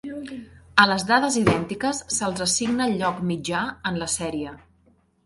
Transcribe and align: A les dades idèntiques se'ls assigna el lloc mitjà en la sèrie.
A 0.83 0.85
les 0.91 1.03
dades 1.11 1.35
idèntiques 1.41 1.99
se'ls 2.15 2.41
assigna 2.45 2.87
el 2.91 2.97
lloc 3.03 3.21
mitjà 3.33 3.61
en 3.91 4.01
la 4.05 4.09
sèrie. 4.15 4.57